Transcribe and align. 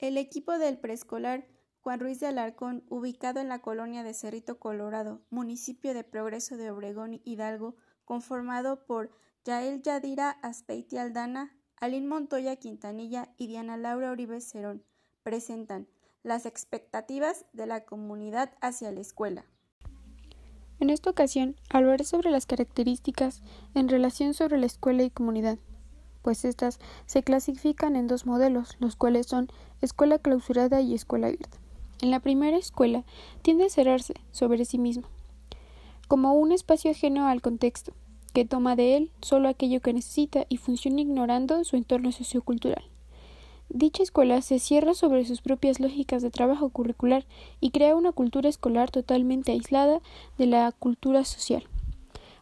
El 0.00 0.16
equipo 0.16 0.58
del 0.58 0.78
preescolar 0.78 1.46
Juan 1.82 2.00
Ruiz 2.00 2.20
de 2.20 2.26
Alarcón, 2.26 2.84
ubicado 2.88 3.38
en 3.38 3.50
la 3.50 3.58
colonia 3.58 4.02
de 4.02 4.14
Cerrito 4.14 4.58
Colorado, 4.58 5.20
municipio 5.28 5.92
de 5.92 6.04
Progreso 6.04 6.56
de 6.56 6.70
Obregón, 6.70 7.20
Hidalgo, 7.24 7.76
conformado 8.06 8.86
por 8.86 9.10
Yael 9.44 9.82
Yadira 9.82 10.30
Aspeiti 10.30 10.96
Aldana, 10.96 11.54
Alín 11.76 12.06
Montoya 12.06 12.56
Quintanilla 12.56 13.34
y 13.36 13.46
Diana 13.46 13.76
Laura 13.76 14.10
Uribe 14.10 14.40
Cerón, 14.40 14.82
presentan 15.22 15.86
las 16.22 16.46
expectativas 16.46 17.44
de 17.52 17.66
la 17.66 17.84
comunidad 17.84 18.54
hacia 18.62 18.92
la 18.92 19.00
escuela. 19.00 19.44
En 20.78 20.88
esta 20.88 21.10
ocasión 21.10 21.56
hablaré 21.68 22.04
sobre 22.04 22.30
las 22.30 22.46
características 22.46 23.42
en 23.74 23.90
relación 23.90 24.32
sobre 24.32 24.56
la 24.56 24.64
escuela 24.64 25.02
y 25.02 25.10
comunidad, 25.10 25.58
pues 26.22 26.44
estas 26.44 26.78
se 27.06 27.22
clasifican 27.22 27.96
en 27.96 28.06
dos 28.06 28.26
modelos, 28.26 28.76
los 28.78 28.96
cuales 28.96 29.26
son 29.26 29.48
escuela 29.80 30.18
clausurada 30.18 30.80
y 30.80 30.94
escuela 30.94 31.28
abierta. 31.28 31.58
En 32.02 32.10
la 32.10 32.20
primera 32.20 32.56
escuela 32.56 33.04
tiende 33.42 33.66
a 33.66 33.70
cerrarse 33.70 34.14
sobre 34.30 34.64
sí 34.64 34.78
mismo, 34.78 35.06
como 36.08 36.34
un 36.34 36.52
espacio 36.52 36.90
ajeno 36.90 37.26
al 37.26 37.42
contexto, 37.42 37.92
que 38.32 38.44
toma 38.44 38.76
de 38.76 38.96
él 38.96 39.10
solo 39.20 39.48
aquello 39.48 39.80
que 39.80 39.92
necesita 39.92 40.46
y 40.48 40.56
funciona 40.56 41.00
ignorando 41.00 41.62
su 41.64 41.76
entorno 41.76 42.12
sociocultural. 42.12 42.84
Dicha 43.68 44.02
escuela 44.02 44.42
se 44.42 44.58
cierra 44.58 44.94
sobre 44.94 45.24
sus 45.24 45.42
propias 45.42 45.78
lógicas 45.78 46.22
de 46.22 46.30
trabajo 46.30 46.70
curricular 46.70 47.24
y 47.60 47.70
crea 47.70 47.94
una 47.94 48.10
cultura 48.10 48.48
escolar 48.48 48.90
totalmente 48.90 49.52
aislada 49.52 50.00
de 50.38 50.46
la 50.46 50.72
cultura 50.72 51.24
social. 51.24 51.64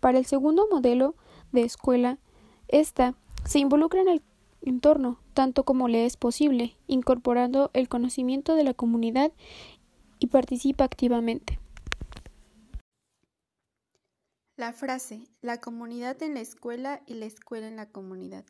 Para 0.00 0.18
el 0.18 0.26
segundo 0.26 0.66
modelo 0.68 1.14
de 1.52 1.62
escuela, 1.62 2.18
esta 2.66 3.14
se 3.44 3.58
involucra 3.58 4.00
en 4.00 4.08
el 4.08 4.22
entorno 4.62 5.18
tanto 5.34 5.64
como 5.64 5.88
le 5.88 6.06
es 6.06 6.16
posible, 6.16 6.76
incorporando 6.86 7.70
el 7.74 7.88
conocimiento 7.88 8.54
de 8.54 8.64
la 8.64 8.74
comunidad 8.74 9.32
y 10.18 10.28
participa 10.28 10.84
activamente. 10.84 11.58
La 14.56 14.72
frase 14.72 15.26
la 15.40 15.60
comunidad 15.60 16.22
en 16.22 16.34
la 16.34 16.40
escuela 16.40 17.02
y 17.06 17.14
la 17.14 17.26
escuela 17.26 17.66
en 17.66 17.76
la 17.76 17.90
comunidad 17.90 18.44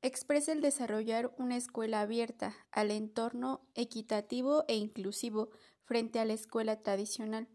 expresa 0.00 0.52
el 0.52 0.60
desarrollar 0.60 1.34
una 1.38 1.56
escuela 1.56 2.00
abierta 2.00 2.54
al 2.70 2.90
entorno 2.90 3.60
equitativo 3.74 4.64
e 4.68 4.76
inclusivo 4.76 5.50
frente 5.84 6.18
a 6.18 6.24
la 6.24 6.32
escuela 6.32 6.82
tradicional. 6.82 7.48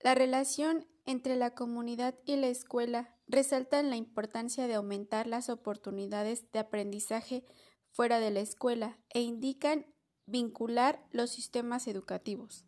La 0.00 0.14
relación 0.14 0.86
entre 1.04 1.36
la 1.36 1.54
comunidad 1.54 2.14
y 2.24 2.36
la 2.36 2.48
escuela 2.48 3.16
resalta 3.30 3.82
la 3.82 3.96
importancia 3.96 4.66
de 4.66 4.74
aumentar 4.74 5.26
las 5.26 5.48
oportunidades 5.48 6.50
de 6.50 6.58
aprendizaje 6.58 7.44
fuera 7.90 8.18
de 8.18 8.30
la 8.30 8.40
escuela 8.40 8.98
e 9.10 9.20
indican 9.20 9.86
vincular 10.26 11.06
los 11.12 11.30
sistemas 11.30 11.86
educativos. 11.86 12.66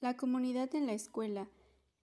La 0.00 0.16
comunidad 0.16 0.74
en 0.74 0.86
la 0.86 0.94
escuela 0.94 1.50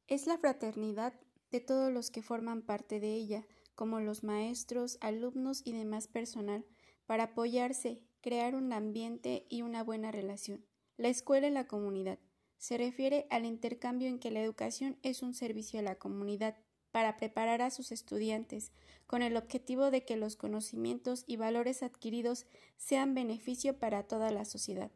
es 0.08 0.28
la 0.28 0.38
fraternidad 0.38 1.14
de 1.50 1.60
todos 1.60 1.92
los 1.92 2.12
que 2.12 2.22
forman 2.22 2.62
parte 2.62 3.00
de 3.00 3.14
ella, 3.14 3.48
como 3.74 4.00
los 4.00 4.24
maestros, 4.24 4.98
alumnos 5.02 5.62
y 5.66 5.72
demás 5.72 6.08
personal, 6.08 6.66
para 7.06 7.24
apoyarse, 7.24 8.04
crear 8.22 8.56
un 8.56 8.74
ambiente 8.74 9.48
y 9.50 9.64
una 9.64 9.84
buena 9.84 10.12
relación. 10.12 10.66
La 10.98 11.10
escuela 11.10 11.48
en 11.48 11.54
la 11.56 11.68
comunidad 11.68 12.20
se 12.58 12.78
refiere 12.78 13.28
al 13.30 13.46
intercambio 13.46 14.08
en 14.08 14.20
que 14.20 14.32
la 14.32 14.42
educación 14.42 14.98
es 15.04 15.22
un 15.22 15.34
servicio 15.34 15.80
a 15.80 15.84
la 15.84 15.96
comunidad 15.96 16.56
para 16.92 17.18
preparar 17.18 17.62
a 17.62 17.70
sus 17.70 17.92
estudiantes, 17.92 18.72
con 19.06 19.22
el 19.22 19.38
objetivo 19.38 19.92
de 19.92 20.04
que 20.04 20.18
los 20.18 20.36
conocimientos 20.36 21.24
y 21.28 21.38
valores 21.38 21.84
adquiridos 21.84 22.46
sean 22.76 23.14
beneficio 23.14 23.78
para 23.78 24.04
toda 24.04 24.32
la 24.32 24.46
sociedad. 24.46 24.92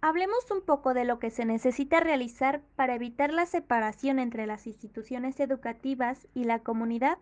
Hablemos 0.00 0.48
un 0.52 0.62
poco 0.62 0.94
de 0.94 1.04
lo 1.04 1.18
que 1.18 1.30
se 1.30 1.44
necesita 1.44 1.98
realizar 1.98 2.62
para 2.76 2.94
evitar 2.94 3.32
la 3.32 3.46
separación 3.46 4.20
entre 4.20 4.46
las 4.46 4.68
instituciones 4.68 5.40
educativas 5.40 6.28
y 6.34 6.44
la 6.44 6.60
comunidad, 6.60 7.18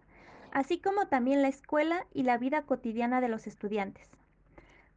así 0.53 0.78
como 0.78 1.09
también 1.09 1.41
la 1.41 1.49
escuela 1.49 2.06
y 2.12 2.25
la 2.25 2.37
vida 2.37 2.62
cotidiana 2.62 3.22
de 3.22 3.28
los 3.28 3.47
estudiantes. 3.47 4.11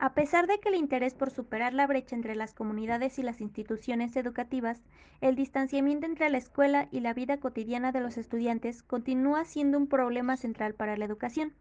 A 0.02 0.14
pesar 0.14 0.48
de 0.48 0.62
que 0.62 0.70
el 0.70 0.76
interés 0.76 1.14
por 1.14 1.30
superar 1.30 1.74
la 1.74 1.86
brecha 1.86 2.16
entre 2.16 2.34
las 2.34 2.54
comunidades 2.54 3.20
y 3.20 3.24
las 3.24 3.42
instituciones 3.42 4.16
educativas, 4.16 4.82
el 5.20 5.36
distanciamiento 5.36 6.06
entre 6.06 6.30
la 6.30 6.38
escuela 6.38 6.88
y 6.90 7.02
la 7.02 7.14
vida 7.14 7.42
cotidiana 7.42 7.92
de 7.92 8.00
los 8.00 8.18
estudiantes 8.18 8.82
continúa 8.82 9.44
siendo 9.44 9.78
un 9.78 9.88
problema 9.88 10.38
central 10.38 10.74
para 10.74 10.96
la 10.96 11.04
educación. 11.04 11.54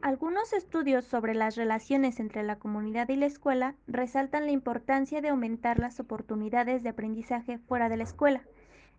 Algunos 0.00 0.52
estudios 0.52 1.06
sobre 1.06 1.34
las 1.34 1.56
relaciones 1.56 2.20
entre 2.20 2.44
la 2.44 2.54
comunidad 2.54 3.08
y 3.08 3.16
la 3.16 3.26
escuela 3.26 3.74
resaltan 3.88 4.46
la 4.46 4.52
importancia 4.52 5.20
de 5.20 5.30
aumentar 5.30 5.80
las 5.80 5.98
oportunidades 5.98 6.84
de 6.84 6.90
aprendizaje 6.90 7.58
fuera 7.58 7.88
de 7.88 7.96
la 7.96 8.04
escuela 8.04 8.42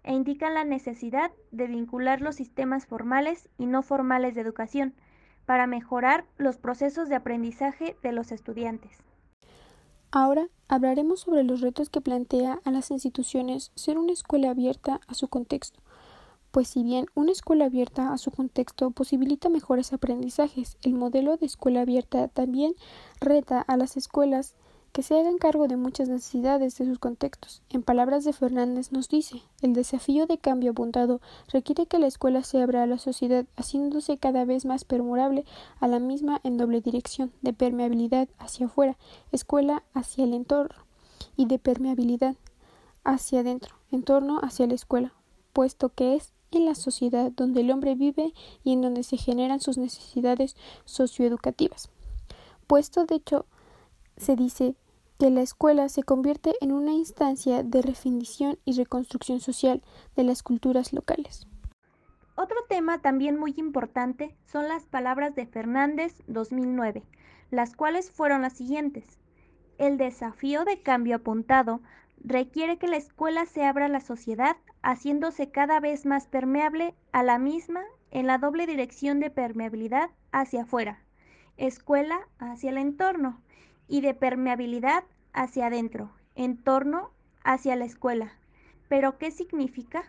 e 0.03 0.11
indican 0.11 0.53
la 0.53 0.65
necesidad 0.65 1.31
de 1.51 1.67
vincular 1.67 2.19
los 2.19 2.35
sistemas 2.35 2.85
formales 2.85 3.47
y 3.57 3.65
no 3.65 3.81
formales 3.81 4.35
de 4.35 4.41
educación, 4.41 4.93
para 5.47 5.65
mejorar 5.65 6.25
los 6.37 6.57
procesos 6.57 7.07
de 7.07 7.15
aprendizaje 7.15 7.95
de 8.03 8.11
los 8.11 8.33
estudiantes. 8.33 8.97
Ahora 10.11 10.49
hablaremos 10.67 11.21
sobre 11.21 11.43
los 11.43 11.61
retos 11.61 11.89
que 11.89 12.01
plantea 12.01 12.59
a 12.65 12.69
las 12.71 12.91
instituciones 12.91 13.71
ser 13.73 13.97
una 13.97 14.11
escuela 14.11 14.49
abierta 14.49 14.99
a 15.07 15.13
su 15.13 15.29
contexto, 15.29 15.79
pues 16.51 16.67
si 16.67 16.83
bien 16.83 17.05
una 17.15 17.31
escuela 17.31 17.65
abierta 17.65 18.11
a 18.11 18.17
su 18.17 18.29
contexto 18.29 18.91
posibilita 18.91 19.47
mejores 19.47 19.93
aprendizajes, 19.93 20.77
el 20.83 20.93
modelo 20.93 21.37
de 21.37 21.45
escuela 21.45 21.81
abierta 21.81 22.27
también 22.27 22.73
reta 23.21 23.61
a 23.61 23.77
las 23.77 23.95
escuelas 23.95 24.53
que 24.91 25.03
se 25.03 25.19
hagan 25.19 25.37
cargo 25.37 25.67
de 25.67 25.77
muchas 25.77 26.09
necesidades 26.09 26.77
de 26.77 26.85
sus 26.85 26.99
contextos. 26.99 27.61
En 27.69 27.83
palabras 27.83 28.23
de 28.23 28.33
Fernández 28.33 28.91
nos 28.91 29.09
dice, 29.09 29.43
el 29.61 29.73
desafío 29.73 30.25
de 30.25 30.37
cambio 30.37 30.71
apuntado 30.71 31.21
requiere 31.51 31.85
que 31.85 31.99
la 31.99 32.07
escuela 32.07 32.43
se 32.43 32.61
abra 32.61 32.83
a 32.83 32.87
la 32.87 32.97
sociedad, 32.97 33.45
haciéndose 33.55 34.17
cada 34.17 34.45
vez 34.45 34.65
más 34.65 34.85
permeable 34.85 35.45
a 35.79 35.87
la 35.87 35.99
misma 35.99 36.41
en 36.43 36.57
doble 36.57 36.81
dirección, 36.81 37.31
de 37.41 37.53
permeabilidad 37.53 38.27
hacia 38.39 38.65
afuera, 38.65 38.97
escuela 39.31 39.83
hacia 39.93 40.23
el 40.23 40.33
entorno, 40.33 40.87
y 41.35 41.45
de 41.45 41.59
permeabilidad 41.59 42.35
hacia 43.03 43.39
adentro, 43.39 43.75
entorno 43.91 44.39
hacia 44.41 44.67
la 44.67 44.73
escuela, 44.73 45.13
puesto 45.53 45.89
que 45.89 46.15
es 46.15 46.33
en 46.51 46.65
la 46.65 46.75
sociedad 46.75 47.31
donde 47.31 47.61
el 47.61 47.71
hombre 47.71 47.95
vive 47.95 48.33
y 48.63 48.73
en 48.73 48.81
donde 48.81 49.03
se 49.03 49.17
generan 49.17 49.59
sus 49.59 49.77
necesidades 49.77 50.55
socioeducativas. 50.85 51.89
Puesto 52.67 53.05
de 53.05 53.15
hecho 53.15 53.45
se 54.17 54.35
dice 54.35 54.75
que 55.19 55.29
la 55.29 55.41
escuela 55.41 55.89
se 55.89 56.03
convierte 56.03 56.55
en 56.61 56.71
una 56.71 56.91
instancia 56.91 57.63
de 57.63 57.81
definición 57.81 58.59
y 58.65 58.73
reconstrucción 58.73 59.39
social 59.39 59.81
de 60.15 60.23
las 60.23 60.43
culturas 60.43 60.93
locales. 60.93 61.47
Otro 62.35 62.57
tema 62.69 63.01
también 63.01 63.39
muy 63.39 63.55
importante 63.57 64.35
son 64.45 64.67
las 64.67 64.85
palabras 64.85 65.33
de 65.33 65.47
Fernández 65.47 66.21
2009, 66.27 67.03
las 67.49 67.75
cuales 67.75 68.11
fueron 68.11 68.43
las 68.43 68.53
siguientes. 68.53 69.19
El 69.79 69.97
desafío 69.97 70.63
de 70.63 70.81
cambio 70.81 71.15
apuntado 71.15 71.81
requiere 72.23 72.77
que 72.77 72.87
la 72.87 72.97
escuela 72.97 73.45
se 73.45 73.65
abra 73.65 73.85
a 73.85 73.89
la 73.89 74.01
sociedad, 74.01 74.57
haciéndose 74.83 75.49
cada 75.49 75.79
vez 75.79 76.05
más 76.05 76.27
permeable 76.27 76.93
a 77.11 77.23
la 77.23 77.39
misma 77.39 77.81
en 78.11 78.27
la 78.27 78.37
doble 78.37 78.67
dirección 78.67 79.19
de 79.19 79.31
permeabilidad 79.31 80.11
hacia 80.31 80.63
afuera, 80.63 81.01
escuela 81.57 82.19
hacia 82.39 82.69
el 82.69 82.77
entorno, 82.77 83.41
y 83.87 84.01
de 84.01 84.13
permeabilidad 84.13 85.03
hacia 85.33 85.67
adentro, 85.67 86.11
en 86.35 86.57
torno 86.57 87.11
hacia 87.43 87.75
la 87.75 87.85
escuela. 87.85 88.33
¿Pero 88.89 89.17
qué 89.17 89.31
significa? 89.31 90.03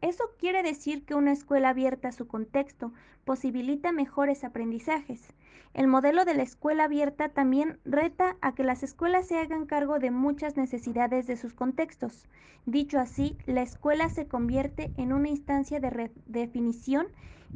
Eso 0.00 0.24
quiere 0.38 0.62
decir 0.62 1.04
que 1.04 1.14
una 1.14 1.32
escuela 1.32 1.70
abierta 1.70 2.08
a 2.08 2.12
su 2.12 2.26
contexto 2.26 2.92
posibilita 3.24 3.92
mejores 3.92 4.42
aprendizajes. 4.44 5.32
El 5.74 5.86
modelo 5.86 6.24
de 6.24 6.34
la 6.34 6.42
escuela 6.42 6.84
abierta 6.84 7.30
también 7.30 7.78
reta 7.84 8.36
a 8.40 8.54
que 8.54 8.64
las 8.64 8.82
escuelas 8.82 9.26
se 9.26 9.38
hagan 9.38 9.64
cargo 9.64 9.98
de 9.98 10.10
muchas 10.10 10.56
necesidades 10.56 11.26
de 11.26 11.36
sus 11.36 11.54
contextos. 11.54 12.26
Dicho 12.66 12.98
así, 12.98 13.38
la 13.46 13.62
escuela 13.62 14.08
se 14.08 14.26
convierte 14.26 14.92
en 14.96 15.12
una 15.12 15.28
instancia 15.28 15.80
de 15.80 16.10
definición 16.26 17.06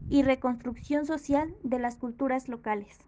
y 0.09 0.23
reconstrucción 0.23 1.05
social 1.05 1.53
de 1.63 1.79
las 1.79 1.97
culturas 1.97 2.49
locales. 2.49 2.99